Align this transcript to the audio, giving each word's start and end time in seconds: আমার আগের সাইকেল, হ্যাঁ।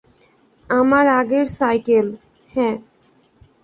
আমার 0.69 1.05
আগের 1.19 1.45
সাইকেল, 1.49 2.07
হ্যাঁ। 2.51 2.75